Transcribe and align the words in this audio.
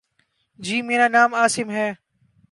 جی، 0.59 0.81
میرا 0.81 1.07
نام 1.07 1.35
عاصم 1.35 1.69
ہے 1.69 1.93